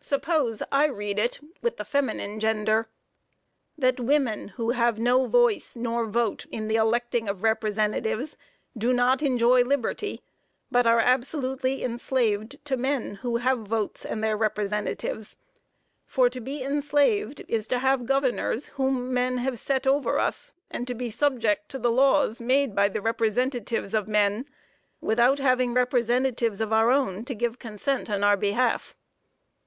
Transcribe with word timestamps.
Suppose 0.00 0.62
I 0.70 0.84
read 0.84 1.18
it 1.18 1.40
with 1.60 1.76
the 1.76 1.84
feminine 1.84 2.38
gender: 2.38 2.88
"That 3.76 3.98
women 3.98 4.46
who 4.50 4.70
have 4.70 5.00
no 5.00 5.26
voice 5.26 5.74
nor 5.74 6.06
vote 6.06 6.46
in 6.52 6.68
the 6.68 6.76
electing 6.76 7.28
of 7.28 7.42
representatives, 7.42 8.36
do 8.76 8.92
not 8.92 9.22
enjoy 9.22 9.64
liberty, 9.64 10.22
but 10.70 10.86
are 10.86 11.00
absolutely 11.00 11.82
enslaved 11.82 12.64
to 12.64 12.76
men 12.76 13.16
who 13.16 13.38
have 13.38 13.66
votes 13.66 14.06
and 14.06 14.22
their 14.22 14.36
representatives; 14.36 15.34
for 16.06 16.30
to 16.30 16.40
be 16.40 16.62
enslaved 16.62 17.44
is 17.48 17.66
to 17.66 17.80
have 17.80 18.06
governors 18.06 18.66
whom 18.76 19.12
men 19.12 19.38
have 19.38 19.58
set 19.58 19.84
over 19.84 20.20
us, 20.20 20.52
and 20.70 20.86
to 20.86 20.94
be 20.94 21.10
subject 21.10 21.68
to 21.70 21.78
the 21.78 21.90
laws 21.92 22.40
made 22.40 22.72
by 22.72 22.88
the 22.88 23.00
representatives 23.02 23.94
of 23.94 24.06
men, 24.06 24.46
without 25.00 25.40
having 25.40 25.74
representatives 25.74 26.60
of 26.60 26.72
our 26.72 26.92
own 26.92 27.24
to 27.24 27.34
give 27.34 27.58
consent 27.58 28.08
in 28.08 28.22
our 28.22 28.36
behalf." 28.36 28.94